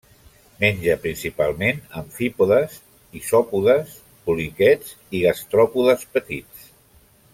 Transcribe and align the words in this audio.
Menja 0.61 0.93
principalment 1.01 1.83
amfípodes, 2.01 2.79
isòpodes, 3.19 3.93
poliquets 4.31 4.97
i 5.19 5.23
gastròpodes 5.27 6.09
petits. 6.17 6.65